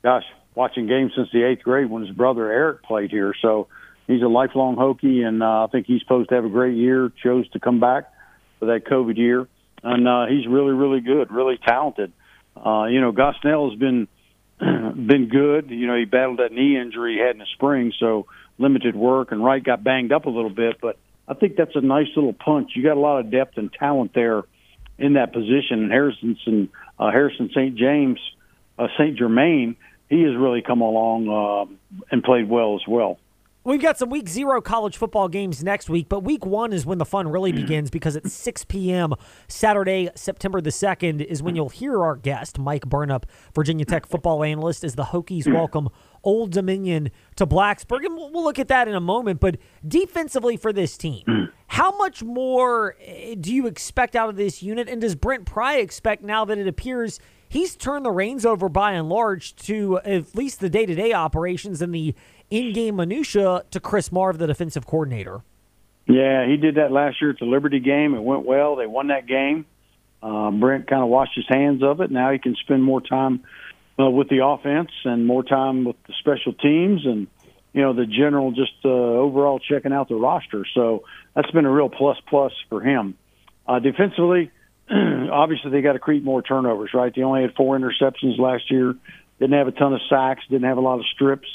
gosh, 0.03 0.25
watching 0.55 0.87
games 0.87 1.13
since 1.15 1.29
the 1.33 1.43
eighth 1.43 1.63
grade 1.63 1.91
when 1.91 2.07
his 2.07 2.17
brother 2.17 2.51
Eric 2.51 2.83
played 2.83 3.11
here. 3.11 3.35
So 3.43 3.69
he's 4.07 4.23
a 4.23 4.27
lifelong 4.27 4.77
Hokie, 4.77 5.23
and 5.23 5.43
uh, 5.43 5.65
I 5.65 5.67
think 5.71 5.87
he's 5.87 6.01
supposed 6.01 6.31
to 6.31 6.35
have 6.37 6.47
a 6.47 6.49
great 6.49 6.77
year. 6.77 7.13
Chose 7.23 7.49
to 7.51 7.61
come 7.61 7.79
back 7.79 8.11
for 8.59 8.67
that 8.67 8.87
COVID 8.87 9.19
year, 9.19 9.49
and 9.85 10.09
uh, 10.09 10.27
he's 10.27 10.47
really, 10.47 10.73
really 10.73 11.01
good, 11.01 11.31
really 11.31 11.59
talented. 11.59 12.13
Uh, 12.57 12.87
you 12.87 13.01
know, 13.01 13.13
Gosnell 13.13 13.71
has 13.71 13.79
been 13.79 14.09
been 14.59 15.29
good. 15.31 15.71
You 15.71 15.87
know, 15.87 15.97
he 15.97 16.05
battled 16.05 16.39
that 16.39 16.53
knee 16.53 16.79
injury 16.81 17.15
he 17.15 17.21
had 17.21 17.33
in 17.33 17.39
the 17.39 17.47
spring, 17.55 17.93
so 17.99 18.27
limited 18.59 18.97
work, 18.97 19.33
and 19.33 19.45
Wright 19.45 19.63
got 19.63 19.85
banged 19.85 20.13
up 20.13 20.27
a 20.27 20.31
little 20.31 20.51
bit, 20.51 20.77
but 20.81 20.97
I 21.27 21.35
think 21.35 21.57
that's 21.57 21.75
a 21.75 21.81
nice 21.81 22.09
little 22.17 22.33
punch. 22.33 22.73
You 22.75 22.83
got 22.83 22.97
a 22.97 23.01
lot 23.01 23.21
of 23.21 23.31
depth 23.31 23.57
and 23.57 23.73
talent 23.73 24.13
there 24.15 24.43
in 24.99 25.15
that 25.15 25.33
position. 25.33 25.85
And 25.85 25.91
Harrison, 25.91 26.69
uh, 26.99 27.11
Harrison 27.11 27.51
St. 27.51 27.77
James, 27.77 28.19
uh, 28.79 28.89
St. 28.99 29.17
Germain, 29.17 29.77
he 30.11 30.23
has 30.23 30.37
really 30.37 30.63
come 30.63 30.83
along 30.83 31.29
uh, 31.29 32.05
and 32.11 32.23
played 32.23 32.49
well 32.49 32.75
as 32.75 32.87
well. 32.87 33.19
We've 33.67 33.81
got 33.81 33.97
some 33.97 34.11
week 34.11 34.29
zero 34.29 34.61
college 34.61 34.99
football 34.99 35.27
games 35.27 35.65
next 35.65 35.89
week, 35.89 36.11
but 36.11 36.21
week 36.21 36.45
one 36.45 36.75
is 36.75 36.85
when 36.85 36.99
the 36.99 37.07
fun 37.07 37.29
really 37.29 37.51
mm. 37.51 37.57
begins 37.57 37.89
because 37.89 38.15
at 38.15 38.31
6 38.31 38.65
p.m. 38.67 39.15
Saturday, 39.49 40.11
September 40.15 40.61
the 40.61 40.69
2nd, 40.69 41.25
is 41.25 41.43
when 41.43 41.57
you'll 41.57 41.71
hear 41.71 42.03
our 42.03 42.15
guest, 42.15 42.59
Mike 42.59 42.85
Burnop, 42.85 43.25
Virginia 43.55 43.87
Tech 43.87 44.05
football 44.05 44.45
analyst, 44.45 44.85
as 44.85 44.97
the 44.97 45.05
Hokies 45.05 45.45
mm. 45.45 45.55
welcome 45.55 45.89
Old 46.23 46.51
Dominion 46.51 47.11
to 47.37 47.47
Blacksburg. 47.47 48.05
And 48.05 48.15
we'll 48.15 48.45
look 48.45 48.59
at 48.59 48.69
that 48.69 48.87
in 48.87 48.95
a 48.95 49.01
moment. 49.01 49.41
But 49.41 49.57
defensively 49.89 50.59
for 50.59 50.71
this 50.71 50.99
team, 50.99 51.25
mm. 51.27 51.51
how 51.69 51.97
much 51.97 52.23
more 52.23 52.97
eh, 53.01 53.35
do 53.41 53.55
you 53.55 53.67
expect 53.67 54.15
out 54.15 54.29
of 54.29 54.37
this 54.37 54.63
unit? 54.63 54.91
And 54.91 55.01
does 55.01 55.15
Brent 55.15 55.47
Pry 55.47 55.77
expect 55.77 56.23
now 56.23 56.45
that 56.45 56.59
it 56.59 56.69
appears 56.69 57.19
he's 57.49 57.77
turned 57.77 58.05
the 58.05 58.11
reins 58.11 58.45
over 58.45 58.69
by 58.69 58.93
and 58.93 59.09
large 59.09 59.55
to 59.55 60.01
at 60.05 60.35
least 60.35 60.61
the 60.61 60.69
day 60.69 60.85
to 60.85 60.95
day 60.95 61.13
operations 61.13 61.81
and 61.81 61.95
the 61.95 62.15
in-game 62.55 62.97
minutia 62.97 63.65
to 63.71 63.81
Chris 63.81 64.13
Marve, 64.13 64.39
the 64.39 64.47
defensive 64.47 64.87
coordinator. 64.87 65.43
Yeah, 66.07 66.47
he 66.47 66.57
did 66.57 66.77
that 66.77 66.93
last 66.93 67.21
year 67.21 67.31
at 67.31 67.39
the 67.39 67.47
Liberty 67.47 67.81
game. 67.81 68.15
It 68.15 68.23
went 68.23 68.45
well. 68.45 68.77
They 68.77 68.87
won 68.87 69.09
that 69.09 69.27
game. 69.27 69.67
Uh, 70.23 70.51
Brent 70.51 70.87
kind 70.87 71.03
of 71.03 71.09
washed 71.09 71.35
his 71.35 71.47
hands 71.49 71.83
of 71.83 72.01
it. 72.01 72.11
Now 72.11 72.33
he 72.33 72.39
can 72.39 72.55
spend 72.57 72.83
more 72.83 73.01
time 73.01 73.45
uh, 73.99 74.11
with 74.11 74.29
the 74.29 74.45
offense 74.45 74.91
and 75.05 75.27
more 75.27 75.43
time 75.43 75.85
with 75.85 75.97
the 76.07 76.15
special 76.19 76.53
teams 76.53 77.05
and 77.05 77.27
you 77.73 77.83
know 77.83 77.93
the 77.93 78.07
general 78.07 78.53
just 78.53 78.73
uh, 78.85 78.89
overall 78.89 79.59
checking 79.59 79.93
out 79.93 80.09
the 80.09 80.15
roster. 80.15 80.65
So 80.75 81.05
that's 81.35 81.51
been 81.51 81.67
a 81.67 81.71
real 81.71 81.89
plus 81.89 82.17
plus 82.29 82.53
for 82.69 82.81
him. 82.81 83.17
Uh, 83.67 83.81
defensively, 83.81 84.51
obviously 84.91 85.71
they 85.71 85.83
got 85.83 85.95
to 85.95 85.99
create 85.99 86.23
more 86.23 86.41
turnovers. 86.41 86.91
Right? 86.95 87.13
They 87.15 87.23
only 87.23 87.43
had 87.43 87.55
four 87.55 87.79
interceptions 87.79 88.39
last 88.39 88.71
year. 88.71 88.95
Didn't 89.41 89.59
have 89.59 89.69
a 89.69 89.73
ton 89.73 89.93
of 89.93 90.01
sacks. 90.09 90.43
Didn't 90.49 90.69
have 90.69 90.79
a 90.79 90.83
lot 90.83 91.01
of 91.01 91.07
strips. 91.15 91.49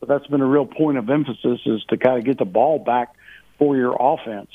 But 0.00 0.08
that's 0.08 0.26
been 0.26 0.40
a 0.40 0.46
real 0.46 0.66
point 0.66 0.98
of 0.98 1.10
emphasis 1.10 1.60
is 1.66 1.82
to 1.88 1.96
kind 1.96 2.18
of 2.18 2.24
get 2.24 2.38
the 2.38 2.44
ball 2.44 2.78
back 2.78 3.14
for 3.58 3.76
your 3.76 3.96
offense. 3.98 4.50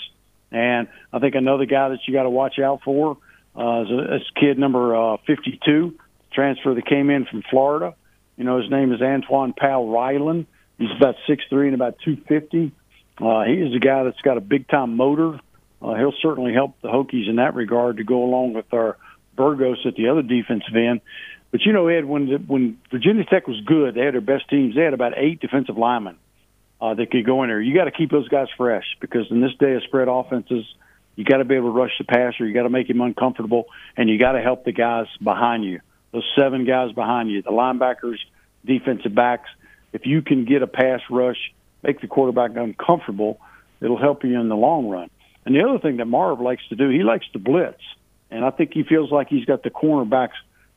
And 0.51 0.87
I 1.11 1.19
think 1.19 1.35
another 1.35 1.65
guy 1.65 1.89
that 1.89 1.99
you 2.07 2.13
got 2.13 2.23
to 2.23 2.29
watch 2.29 2.59
out 2.59 2.81
for 2.83 3.17
uh, 3.55 3.81
is 3.81 3.91
a, 3.91 4.15
is 4.15 4.21
kid 4.39 4.57
number 4.57 4.95
uh, 4.95 5.17
52, 5.27 5.95
transfer 6.31 6.73
that 6.73 6.85
came 6.85 7.09
in 7.09 7.25
from 7.25 7.43
Florida. 7.49 7.95
You 8.37 8.43
know, 8.43 8.61
his 8.61 8.69
name 8.69 8.93
is 8.93 8.99
Antwaun 8.99 9.55
Powell 9.55 9.89
Ryland. 9.89 10.47
He's 10.77 10.89
about 10.95 11.15
six 11.27 11.43
three 11.49 11.67
and 11.67 11.75
about 11.75 11.97
250. 12.03 12.71
Uh, 13.19 13.43
he 13.43 13.53
is 13.53 13.75
a 13.75 13.79
guy 13.79 14.03
that's 14.03 14.21
got 14.21 14.37
a 14.37 14.41
big 14.41 14.67
time 14.67 14.95
motor. 14.97 15.39
Uh, 15.81 15.95
he'll 15.95 16.13
certainly 16.21 16.53
help 16.53 16.79
the 16.81 16.87
Hokies 16.87 17.29
in 17.29 17.35
that 17.35 17.55
regard 17.55 17.97
to 17.97 18.03
go 18.03 18.23
along 18.23 18.53
with 18.53 18.73
our 18.73 18.97
Burgos 19.35 19.85
at 19.85 19.95
the 19.95 20.09
other 20.09 20.21
defensive 20.21 20.75
end. 20.75 21.01
But 21.53 21.61
you 21.67 21.71
know, 21.71 21.87
Ed, 21.87 22.05
when 22.05 22.47
when 22.47 22.79
Virginia 22.89 23.23
Tech 23.25 23.47
was 23.47 23.61
good, 23.61 23.93
they 23.93 24.01
had 24.01 24.15
their 24.15 24.21
best 24.21 24.49
teams. 24.49 24.73
They 24.73 24.81
had 24.81 24.95
about 24.95 25.13
eight 25.15 25.39
defensive 25.39 25.77
linemen 25.77 26.17
uh, 26.81 26.95
that 26.95 27.11
could 27.11 27.27
go 27.27 27.43
in 27.43 27.49
there. 27.49 27.61
You 27.61 27.75
got 27.75 27.85
to 27.85 27.91
keep 27.91 28.09
those 28.09 28.27
guys 28.27 28.47
fresh 28.57 28.85
because 28.99 29.27
in 29.29 29.39
this 29.39 29.51
day 29.59 29.73
of 29.75 29.83
spread 29.83 30.07
offenses, 30.07 30.65
you 31.15 31.23
got 31.23 31.37
to 31.37 31.45
be 31.45 31.53
able 31.53 31.71
to 31.71 31.79
rush 31.79 31.91
the 31.99 32.05
passer. 32.05 32.47
You 32.47 32.55
got 32.55 32.63
to 32.63 32.71
make 32.71 32.89
him 32.89 33.01
uncomfortable, 33.01 33.67
and 33.95 34.09
you 34.09 34.17
got 34.17 34.31
to 34.31 34.41
help 34.41 34.65
the 34.65 34.71
guys 34.71 35.05
behind 35.23 35.63
you. 35.63 35.79
Those 36.11 36.27
seven 36.35 36.65
guys 36.65 36.91
behind 36.91 37.29
you, 37.29 37.43
the 37.43 37.51
linebackers, 37.51 38.17
defensive 38.65 39.13
backs. 39.13 39.49
If 39.93 40.07
you 40.07 40.23
can 40.23 40.45
get 40.45 40.63
a 40.63 40.67
pass 40.67 41.01
rush, 41.11 41.53
make 41.83 42.01
the 42.01 42.07
quarterback 42.07 42.55
uncomfortable, 42.55 43.39
it'll 43.79 43.99
help 43.99 44.23
you 44.23 44.39
in 44.39 44.49
the 44.49 44.55
long 44.55 44.89
run. 44.89 45.11
And 45.45 45.53
the 45.53 45.61
other 45.61 45.77
thing 45.77 45.97
that 45.97 46.05
Marve 46.05 46.41
likes 46.41 46.63
to 46.69 46.75
do, 46.75 46.89
he 46.89 47.03
likes 47.03 47.27
to 47.33 47.37
blitz, 47.37 47.83
and 48.31 48.43
I 48.43 48.49
think 48.49 48.73
he 48.73 48.81
feels 48.81 49.11
like 49.11 49.27
he's 49.27 49.45
got 49.45 49.61
the 49.61 49.69
cornerbacks 49.69 50.33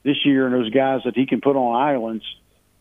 this 0.07 0.25
year 0.25 0.47
and 0.47 0.55
those 0.55 0.71
guys 0.71 1.01
that 1.05 1.15
he 1.17 1.27
can 1.27 1.41
put 1.41 1.57
on 1.57 1.75
islands 1.75 2.25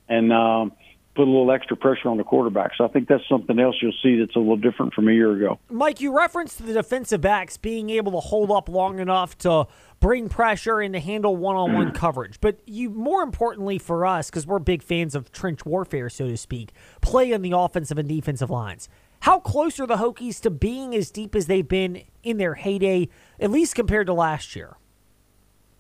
and 0.08 0.32
um, 0.32 0.72
put 1.16 1.24
a 1.24 1.32
little 1.32 1.52
extra 1.52 1.76
pressure 1.76 2.08
on 2.08 2.18
the 2.18 2.24
quarterback. 2.24 2.72
So 2.78 2.86
I 2.86 2.88
think 2.90 3.08
that's 3.08 3.28
something 3.28 3.58
else 3.60 3.76
you'll 3.82 3.94
see 4.04 4.20
that's 4.20 4.36
a 4.36 4.40
little 4.40 4.58
different 4.58 4.94
from 4.94 5.08
a 5.08 5.12
year 5.12 5.32
ago. 5.32 5.60
Mike, 5.70 6.00
you 6.02 6.16
referenced 6.16 6.64
the 6.64 6.74
defensive 6.74 7.22
backs 7.22 7.58
being 7.58 7.90
able 7.90 8.12
to 8.12 8.20
hold 8.20 8.52
up 8.52 8.70
long 8.70 9.00
enough 9.00 9.38
to 9.40 9.66
bring 10.00 10.30
pressure 10.30 10.82
and 10.82 10.94
to 10.94 11.00
handle 11.00 11.36
one-on-one 11.36 11.92
coverage. 11.94 12.40
But 12.40 12.60
you, 12.68 12.92
more 12.92 13.24
importantly 13.24 13.80
for 13.80 14.06
us, 14.06 14.30
because 14.30 14.46
we're 14.46 14.60
big 14.60 14.84
fans 14.84 15.16
of 15.16 15.32
trench 15.32 15.66
warfare, 15.66 16.10
so 16.10 16.28
to 16.28 16.38
speak, 16.38 16.74
play 17.02 17.34
on 17.34 17.42
the 17.42 17.54
offensive 17.54 17.98
and 17.98 18.08
defensive 18.08 18.52
lines. 18.52 18.88
How 19.22 19.40
close 19.40 19.80
are 19.80 19.88
the 19.88 19.96
Hokies 19.96 20.40
to 20.42 20.52
being 20.52 20.94
as 20.94 21.10
deep 21.10 21.34
as 21.34 21.48
they've 21.48 21.68
been 21.68 22.04
in 22.22 22.38
their 22.38 22.54
heyday, 22.56 23.10
at 23.40 23.50
least 23.50 23.74
compared 23.74 24.06
to 24.06 24.14
last 24.14 24.56
year? 24.56 24.76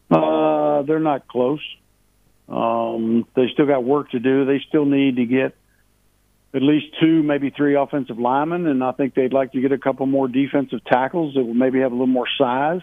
Uh, 0.09 0.54
they're 0.83 0.99
not 0.99 1.27
close. 1.27 1.61
Um, 2.47 3.25
they 3.35 3.47
still 3.53 3.65
got 3.65 3.83
work 3.83 4.11
to 4.11 4.19
do. 4.19 4.45
They 4.45 4.61
still 4.67 4.85
need 4.85 5.15
to 5.17 5.25
get 5.25 5.55
at 6.53 6.61
least 6.61 6.87
two, 7.01 7.21
maybe 7.21 7.49
three 7.49 7.75
offensive 7.75 8.17
linemen, 8.17 8.65
and 8.67 8.83
I 8.83 8.93
think 8.93 9.13
they'd 9.13 9.33
like 9.33 9.51
to 9.51 9.61
get 9.61 9.71
a 9.73 9.77
couple 9.77 10.05
more 10.05 10.27
defensive 10.27 10.83
tackles 10.85 11.33
that 11.35 11.43
will 11.43 11.53
maybe 11.53 11.81
have 11.81 11.91
a 11.91 11.95
little 11.95 12.07
more 12.07 12.27
size. 12.37 12.81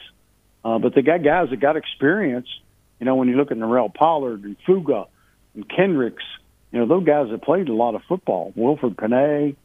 Uh, 0.65 0.79
but 0.79 0.95
they 0.95 1.03
got 1.03 1.25
guys 1.25 1.49
that 1.51 1.59
got 1.59 1.77
experience. 1.77 2.49
You 3.01 3.07
know, 3.07 3.17
when 3.17 3.29
you 3.29 3.37
look 3.37 3.51
at 3.51 3.57
Norell 3.57 3.93
Pollard 3.93 4.45
and 4.45 4.57
Fuga 4.67 5.07
and 5.55 5.69
Kendricks, 5.69 6.23
you 6.71 6.81
know, 6.81 6.87
those 6.87 7.05
guys 7.05 7.31
have 7.31 7.43
played 7.43 7.69
a 7.69 7.75
lot 7.75 7.95
of 7.95 8.03
football. 8.09 8.53
Wilfried 8.57 8.99
Pene, 8.99 9.57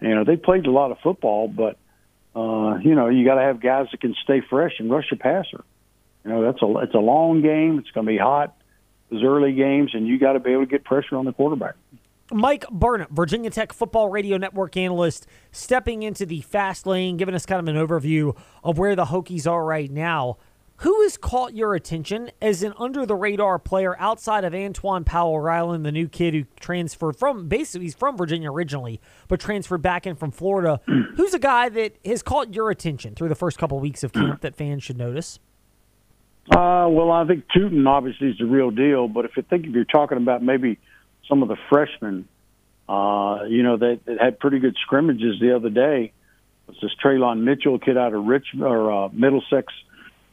you 0.00 0.14
know, 0.14 0.24
they 0.24 0.36
played 0.36 0.66
a 0.66 0.70
lot 0.70 0.90
of 0.90 0.98
football, 1.02 1.48
but, 1.48 1.76
uh, 2.36 2.78
you 2.78 2.94
know, 2.94 3.08
you 3.08 3.24
got 3.24 3.36
to 3.36 3.42
have 3.42 3.60
guys 3.60 3.86
that 3.90 4.00
can 4.00 4.14
stay 4.22 4.42
fresh 4.48 4.72
and 4.78 4.90
rush 4.90 5.10
a 5.10 5.16
passer. 5.16 5.64
You 6.24 6.30
know, 6.30 6.42
that's 6.42 6.62
a 6.62 6.78
it's 6.78 6.94
a 6.94 6.98
long 6.98 7.42
game. 7.42 7.78
It's 7.78 7.90
going 7.90 8.06
to 8.06 8.12
be 8.12 8.18
hot. 8.18 8.56
Those 9.10 9.22
early 9.22 9.52
games, 9.52 9.90
and 9.94 10.06
you 10.06 10.18
got 10.18 10.32
to 10.32 10.40
be 10.40 10.52
able 10.52 10.62
to 10.62 10.70
get 10.70 10.84
pressure 10.84 11.16
on 11.16 11.24
the 11.24 11.32
quarterback. 11.32 11.74
Mike 12.32 12.64
Burnop, 12.72 13.10
Virginia 13.10 13.50
Tech 13.50 13.72
Football 13.72 14.08
Radio 14.08 14.38
Network 14.38 14.76
analyst, 14.78 15.26
stepping 15.52 16.02
into 16.02 16.24
the 16.24 16.40
fast 16.40 16.86
lane, 16.86 17.18
giving 17.18 17.34
us 17.34 17.44
kind 17.44 17.60
of 17.60 17.74
an 17.74 17.80
overview 17.80 18.34
of 18.62 18.78
where 18.78 18.96
the 18.96 19.04
Hokies 19.06 19.50
are 19.50 19.64
right 19.64 19.90
now. 19.90 20.38
Who 20.78 21.02
has 21.02 21.16
caught 21.16 21.54
your 21.54 21.74
attention 21.74 22.32
as 22.42 22.62
an 22.64 22.72
under 22.78 23.06
the 23.06 23.14
radar 23.14 23.58
player 23.60 23.94
outside 24.00 24.42
of 24.42 24.52
Antwaun 24.52 25.06
Powell 25.06 25.38
Ryland, 25.38 25.86
the 25.86 25.92
new 25.92 26.08
kid 26.08 26.34
who 26.34 26.44
transferred 26.58 27.16
from 27.16 27.46
basically 27.46 27.86
he's 27.86 27.94
from 27.94 28.16
Virginia 28.16 28.50
originally, 28.50 29.00
but 29.28 29.38
transferred 29.38 29.82
back 29.82 30.04
in 30.06 30.16
from 30.16 30.32
Florida? 30.32 30.80
Who's 31.16 31.32
a 31.32 31.38
guy 31.38 31.68
that 31.68 31.96
has 32.04 32.24
caught 32.24 32.54
your 32.54 32.70
attention 32.70 33.14
through 33.14 33.28
the 33.28 33.36
first 33.36 33.56
couple 33.56 33.78
of 33.78 33.82
weeks 33.82 34.02
of 34.02 34.12
camp 34.12 34.40
that 34.40 34.56
fans 34.56 34.82
should 34.82 34.98
notice? 34.98 35.38
Uh, 36.50 36.88
well, 36.90 37.10
I 37.10 37.26
think 37.26 37.44
Tuten 37.56 37.86
obviously 37.88 38.28
is 38.28 38.38
the 38.38 38.44
real 38.44 38.70
deal, 38.70 39.08
but 39.08 39.24
if 39.24 39.36
you 39.36 39.42
think 39.42 39.66
if 39.66 39.72
you're 39.72 39.84
talking 39.84 40.18
about 40.18 40.42
maybe 40.42 40.78
some 41.28 41.42
of 41.42 41.48
the 41.48 41.56
freshmen, 41.70 42.28
uh, 42.86 43.44
you 43.48 43.62
know, 43.62 43.78
they, 43.78 43.98
they 44.04 44.16
had 44.20 44.38
pretty 44.38 44.58
good 44.58 44.76
scrimmages 44.82 45.40
the 45.40 45.56
other 45.56 45.70
day. 45.70 46.12
It's 46.68 46.80
this 46.80 46.90
Traylon 47.02 47.44
Mitchell, 47.44 47.78
kid 47.78 47.96
out 47.96 48.12
of 48.12 48.24
Rich 48.24 48.48
or 48.60 48.92
uh, 48.92 49.08
Middlesex, 49.08 49.72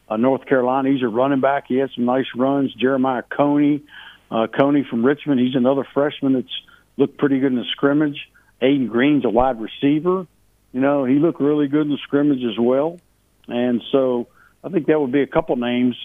uh, 0.10 0.18
North 0.18 0.46
Carolina. 0.46 0.90
He's 0.90 1.02
a 1.02 1.08
running 1.08 1.40
back. 1.40 1.66
He 1.68 1.78
had 1.78 1.90
some 1.96 2.06
nice 2.06 2.26
runs. 2.36 2.74
Jeremiah 2.74 3.24
Coney, 3.24 3.82
uh, 4.30 4.48
Coney 4.48 4.86
from 4.90 5.06
Richmond. 5.06 5.40
He's 5.40 5.56
another 5.56 5.88
freshman 5.94 6.34
that's 6.34 6.62
looked 6.98 7.18
pretty 7.18 7.40
good 7.40 7.54
in 7.54 7.58
the 7.58 7.66
scrimmage. 7.72 8.30
Ayden 8.62 8.90
Greene's 8.90 9.26
a 9.26 9.30
wide 9.30 9.60
receiver. 9.62 10.28
You 10.74 10.80
know, 10.80 11.06
he 11.06 11.16
looked 11.16 11.40
really 11.40 11.68
good 11.68 11.84
in 11.84 11.90
the 11.90 12.00
scrimmage 12.04 12.44
as 12.44 12.60
well. 12.60 13.00
And 13.48 13.82
so 13.92 14.28
I 14.64 14.70
think 14.70 14.88
that 14.88 15.00
would 15.00 15.12
be 15.12 15.22
a 15.22 15.28
couple 15.28 15.56
names. 15.56 15.96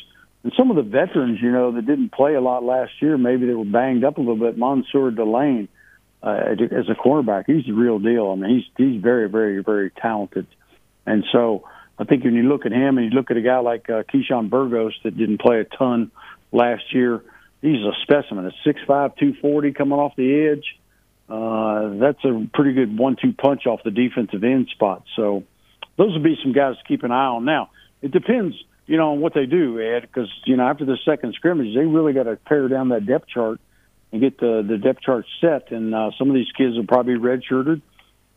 And 0.42 0.52
some 0.56 0.70
of 0.70 0.76
the 0.76 0.82
veterans, 0.82 1.40
you 1.42 1.50
know, 1.50 1.72
that 1.72 1.86
didn't 1.86 2.12
play 2.12 2.34
a 2.34 2.40
lot 2.40 2.62
last 2.62 2.92
year, 3.00 3.18
maybe 3.18 3.46
they 3.46 3.54
were 3.54 3.64
banged 3.64 4.04
up 4.04 4.16
a 4.16 4.20
little 4.20 4.36
bit. 4.36 4.56
Mansoor 4.56 5.10
Delane, 5.10 5.68
uh, 6.22 6.54
as 6.60 6.88
a 6.88 6.94
cornerback, 6.94 7.44
he's 7.46 7.66
the 7.66 7.72
real 7.72 7.98
deal. 7.98 8.30
I 8.30 8.34
mean, 8.36 8.56
he's 8.56 8.64
he's 8.76 9.02
very, 9.02 9.28
very, 9.28 9.62
very 9.62 9.90
talented. 9.90 10.46
And 11.04 11.24
so 11.32 11.64
I 11.98 12.04
think 12.04 12.24
when 12.24 12.34
you 12.34 12.44
look 12.44 12.66
at 12.66 12.72
him 12.72 12.98
and 12.98 13.10
you 13.10 13.16
look 13.18 13.30
at 13.30 13.36
a 13.36 13.42
guy 13.42 13.58
like 13.58 13.90
uh, 13.90 14.02
Keyshawn 14.04 14.48
Burgos 14.50 14.94
that 15.04 15.16
didn't 15.16 15.40
play 15.40 15.60
a 15.60 15.64
ton 15.64 16.10
last 16.52 16.94
year, 16.94 17.22
he's 17.62 17.82
a 17.82 17.92
specimen. 18.02 18.46
At 18.46 18.52
six 18.64 18.80
five, 18.86 19.16
two 19.16 19.34
forty, 19.40 19.72
coming 19.72 19.98
off 19.98 20.14
the 20.16 20.50
edge. 20.52 20.64
Uh, 21.28 21.98
that's 21.98 22.24
a 22.24 22.46
pretty 22.54 22.72
good 22.72 22.96
one-two 22.96 23.32
punch 23.32 23.66
off 23.66 23.80
the 23.84 23.90
defensive 23.90 24.44
end 24.44 24.68
spot. 24.68 25.02
So 25.16 25.42
those 25.96 26.12
would 26.12 26.22
be 26.22 26.36
some 26.40 26.52
guys 26.52 26.76
to 26.76 26.84
keep 26.86 27.02
an 27.02 27.10
eye 27.10 27.26
on. 27.26 27.44
Now, 27.44 27.70
it 28.02 28.10
depends, 28.10 28.54
you 28.86 28.96
know, 28.96 29.12
on 29.12 29.20
what 29.20 29.34
they 29.34 29.46
do, 29.46 29.80
Ed, 29.80 30.02
because 30.02 30.30
you 30.44 30.56
know 30.56 30.66
after 30.66 30.84
the 30.84 30.98
second 31.04 31.34
scrimmage, 31.34 31.74
they 31.74 31.84
really 31.84 32.12
got 32.12 32.24
to 32.24 32.36
pare 32.36 32.68
down 32.68 32.90
that 32.90 33.06
depth 33.06 33.28
chart 33.28 33.60
and 34.12 34.20
get 34.20 34.38
the 34.38 34.64
the 34.66 34.78
depth 34.78 35.00
chart 35.02 35.26
set. 35.40 35.70
And 35.72 35.94
uh, 35.94 36.10
some 36.18 36.28
of 36.28 36.34
these 36.34 36.50
kids 36.56 36.76
are 36.78 36.84
probably 36.86 37.14
redshirted, 37.14 37.82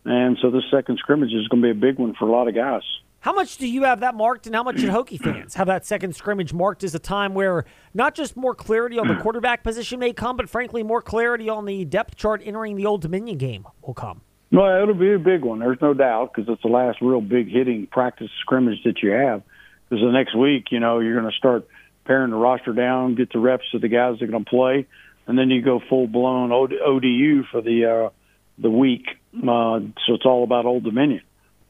and 0.06 0.38
so 0.42 0.50
this 0.52 0.64
second 0.72 0.98
scrimmage 0.98 1.34
is 1.34 1.48
going 1.48 1.62
to 1.62 1.68
be 1.68 1.72
a 1.72 1.82
big 1.82 2.00
one 2.00 2.16
for 2.16 2.28
a 2.28 2.32
lot 2.32 2.48
of 2.48 2.56
guys. 2.56 2.84
How 3.22 3.34
much 3.34 3.58
do 3.58 3.68
you 3.68 3.84
have 3.84 4.00
that 4.00 4.16
marked, 4.16 4.46
and 4.46 4.56
how 4.56 4.64
much 4.64 4.80
should 4.80 4.90
Hokie 4.90 5.20
fans 5.20 5.56
have 5.56 5.68
that 5.68 5.86
second 5.86 6.16
scrimmage 6.16 6.54
marked 6.54 6.86
as 6.86 6.96
a 6.96 7.00
time 7.00 7.34
where 7.34 7.66
not 7.94 8.16
just 8.16 8.38
more 8.38 8.56
clarity 8.56 8.98
on 8.98 9.10
the 9.10 9.16
quarterback 9.16 9.62
position 9.62 10.00
may 10.00 10.14
come, 10.14 10.38
but 10.38 10.50
frankly 10.50 10.84
more 10.84 11.02
clarity 11.02 11.50
on 11.50 11.66
the 11.66 11.84
depth 11.84 12.16
chart 12.16 12.42
entering 12.46 12.78
the 12.78 12.86
Old 12.86 13.02
Dominion 13.02 13.38
game 13.38 13.68
will 13.82 13.94
come? 13.94 14.22
Well, 14.52 14.82
it'll 14.82 14.96
be 14.96 15.14
a 15.14 15.20
big 15.20 15.44
one. 15.44 15.60
There's 15.60 15.82
no 15.82 15.94
doubt 15.94 16.34
because 16.34 16.52
it's 16.52 16.62
the 16.64 16.70
last 16.70 17.00
real 17.02 17.22
big 17.22 17.50
hitting 17.50 17.88
practice 17.88 18.30
scrimmage 18.42 18.84
that 18.84 19.04
you 19.04 19.12
have. 19.12 19.44
Because 19.88 20.04
the 20.04 20.12
next 20.12 20.36
week, 20.36 20.72
you 20.72 20.80
know, 20.80 21.00
you're 21.00 21.20
going 21.20 21.32
to 21.32 21.38
start 21.38 21.68
paring 22.06 22.32
the 22.32 22.36
roster 22.36 22.74
down, 22.74 23.16
get 23.16 23.32
the 23.32 23.40
reps 23.40 23.66
of 23.74 23.82
the 23.82 23.88
guys 23.88 24.18
that 24.20 24.26
are 24.26 24.32
going 24.32 24.46
to 24.46 24.50
play, 24.50 24.88
and 25.28 25.38
then 25.38 25.50
you 25.52 25.62
go 25.62 25.80
full 25.90 26.08
blown 26.08 26.52
ODU 26.52 27.44
for 27.52 27.62
the 27.62 27.86
uh, 27.86 28.10
the 28.58 28.70
week. 28.70 29.06
Uh, 29.36 29.80
so 30.08 30.16
it's 30.16 30.26
all 30.26 30.44
about 30.44 30.66
Old 30.66 30.84
Dominion, 30.84 31.22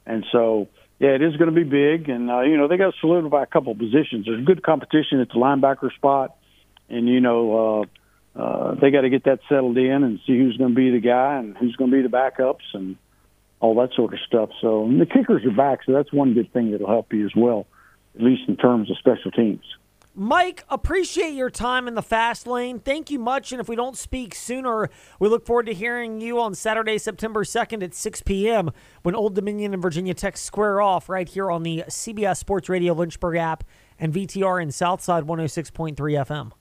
and 0.06 0.24
so 0.32 0.68
yeah, 0.98 1.10
it 1.10 1.22
is 1.22 1.36
going 1.36 1.54
to 1.54 1.56
be 1.56 1.64
big. 1.64 2.08
And 2.08 2.30
uh, 2.30 2.40
you 2.40 2.56
know, 2.56 2.68
they 2.68 2.78
got 2.78 2.92
to 2.92 2.98
solidify 3.00 3.42
a 3.42 3.46
couple 3.46 3.74
positions. 3.74 4.24
There's 4.24 4.44
good 4.46 4.62
competition 4.62 5.20
at 5.20 5.28
the 5.28 5.34
linebacker 5.34 5.92
spot, 5.94 6.36
and 6.88 7.06
you 7.06 7.20
know. 7.20 7.82
Uh, 7.82 7.84
uh, 8.36 8.74
they 8.80 8.90
got 8.90 9.02
to 9.02 9.10
get 9.10 9.24
that 9.24 9.40
settled 9.48 9.76
in 9.76 10.04
and 10.04 10.20
see 10.26 10.38
who's 10.38 10.56
going 10.56 10.70
to 10.70 10.76
be 10.76 10.90
the 10.90 11.00
guy 11.00 11.38
and 11.38 11.56
who's 11.56 11.74
going 11.76 11.90
to 11.90 11.96
be 11.96 12.02
the 12.02 12.08
backups 12.08 12.74
and 12.74 12.96
all 13.58 13.74
that 13.76 13.92
sort 13.94 14.14
of 14.14 14.20
stuff. 14.26 14.50
So 14.60 14.88
the 14.98 15.06
kickers 15.06 15.44
are 15.44 15.50
back, 15.50 15.80
so 15.84 15.92
that's 15.92 16.12
one 16.12 16.34
good 16.34 16.52
thing 16.52 16.70
that'll 16.70 16.88
help 16.88 17.12
you 17.12 17.26
as 17.26 17.32
well, 17.36 17.66
at 18.14 18.22
least 18.22 18.42
in 18.48 18.56
terms 18.56 18.90
of 18.90 18.98
special 18.98 19.30
teams. 19.30 19.64
Mike, 20.14 20.64
appreciate 20.68 21.34
your 21.34 21.50
time 21.50 21.86
in 21.86 21.94
the 21.94 22.02
fast 22.02 22.46
lane. 22.46 22.80
Thank 22.80 23.10
you 23.10 23.18
much. 23.18 23.52
And 23.52 23.60
if 23.60 23.68
we 23.68 23.76
don't 23.76 23.96
speak 23.96 24.34
sooner, 24.34 24.90
we 25.20 25.28
look 25.28 25.46
forward 25.46 25.66
to 25.66 25.74
hearing 25.74 26.20
you 26.20 26.40
on 26.40 26.54
Saturday, 26.54 26.98
September 26.98 27.44
2nd 27.44 27.82
at 27.82 27.94
6 27.94 28.22
p.m. 28.22 28.70
when 29.02 29.14
Old 29.14 29.34
Dominion 29.34 29.72
and 29.72 29.80
Virginia 29.80 30.14
Tech 30.14 30.36
square 30.36 30.80
off 30.80 31.08
right 31.08 31.28
here 31.28 31.50
on 31.50 31.62
the 31.62 31.84
CBS 31.88 32.38
Sports 32.38 32.68
Radio 32.68 32.92
Lynchburg 32.92 33.36
app 33.36 33.62
and 34.00 34.12
VTR 34.12 34.60
in 34.60 34.72
Southside 34.72 35.24
106.3 35.24 35.94
FM 35.94 36.52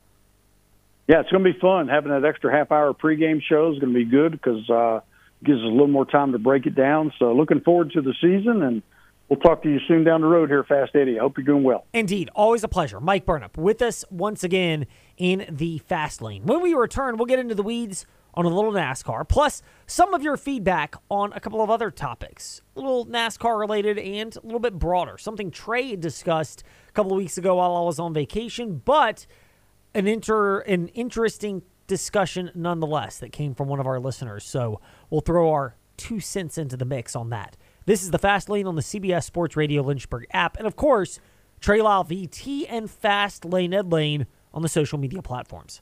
yeah, 1.10 1.22
it's 1.22 1.32
going 1.32 1.44
to 1.44 1.52
be 1.52 1.60
fun. 1.60 1.88
Having 1.88 2.12
that 2.12 2.24
extra 2.24 2.56
half 2.56 2.72
hour 2.72 2.94
pregame 2.94 3.42
show 3.42 3.74
is 3.74 3.80
going 3.80 3.92
to 3.92 3.98
be 4.00 4.06
good 4.06 4.32
because 4.32 4.70
uh, 4.70 5.00
gives 5.44 5.58
us 5.58 5.66
a 5.66 5.68
little 5.68 5.88
more 5.88 6.06
time 6.06 6.34
to 6.34 6.38
break 6.38 6.68
it 6.68 6.76
down. 6.76 7.12
So 7.18 7.34
looking 7.34 7.62
forward 7.62 7.92
to 7.94 8.02
the 8.04 8.14
season, 8.22 8.62
and 8.62 8.84
we'll 9.28 9.40
talk 9.40 9.64
to 9.64 9.70
you 9.72 9.80
soon 9.88 10.04
down 10.04 10.22
the 10.22 10.28
road 10.28 10.50
here, 10.50 10.64
Fast 10.64 10.96
Eddie. 10.96 11.18
I 11.18 11.22
hope 11.24 11.36
you're 11.36 11.46
doing 11.46 11.64
well. 11.64 11.88
Indeed, 11.94 12.30
always 12.36 12.64
a 12.64 12.68
pleasure. 12.68 13.00
Mike 13.00 13.26
Burnop 13.26 13.58
with 13.58 13.82
us 13.82 14.06
once 14.12 14.44
again 14.44 14.86
in 15.18 15.48
the 15.50 15.80
fast 15.80 16.22
lane. 16.22 16.44
When 16.46 16.62
we 16.62 16.76
return, 16.76 17.18
we'll 17.18 17.26
get 17.26 17.40
into 17.40 17.56
the 17.56 17.64
weeds 17.64 18.06
on 18.36 18.46
a 18.46 18.50
little 18.50 18.72
NASCAR, 18.72 19.28
plus 19.28 19.64
some 19.88 20.14
of 20.14 20.22
your 20.22 20.38
feedback 20.38 20.96
on 21.10 21.34
a 21.34 21.40
couple 21.40 21.64
of 21.64 21.72
other 21.72 21.90
topics, 21.90 22.62
a 22.76 22.80
little 22.80 23.08
NASCAR 23.08 23.60
related 23.60 23.98
and 23.98 24.36
a 24.36 24.42
little 24.42 24.60
bit 24.60 24.78
broader. 24.78 25.18
Something 25.18 25.50
Trey 25.50 25.96
discussed 25.96 26.62
a 26.88 26.92
couple 26.92 27.14
of 27.14 27.18
weeks 27.18 27.40
ago 27.40 27.56
while 27.56 27.76
I 27.76 27.82
was 27.82 27.98
on 27.98 28.14
vacation, 28.14 28.84
but 28.86 29.26
an 29.94 30.08
inter 30.08 30.60
an 30.60 30.88
interesting 30.90 31.64
discussion 31.88 32.52
nonetheless 32.54 33.20
that 33.20 33.32
came 33.32 33.54
from 33.54 33.68
one 33.68 33.80
of 33.80 33.88
our 33.88 34.00
listeners. 34.00 34.46
So 34.46 34.80
we'll 35.10 35.22
throw 35.22 35.52
our 35.52 35.76
two 35.98 36.20
cents 36.20 36.58
into 36.58 36.78
the 36.78 36.86
mix 36.86 37.16
on 37.16 37.30
that. 37.32 37.58
This 37.86 38.04
is 38.04 38.12
the 38.12 38.20
Fast 38.20 38.50
Lane 38.50 38.68
on 38.68 38.76
the 38.76 38.82
CBS 38.82 39.24
Sports 39.24 39.58
Radio 39.58 39.82
Lynchburg 39.82 40.28
app, 40.32 40.58
and 40.58 40.68
of 40.68 40.76
course, 40.76 41.20
Lyle 41.68 42.06
VT 42.06 42.66
and 42.70 42.90
Fast 42.90 43.44
Lane 43.46 43.74
Ed 43.74 43.92
Lane 43.92 44.28
on 44.54 44.62
the 44.62 44.70
social 44.70 44.98
media 44.98 45.22
platforms. 45.22 45.78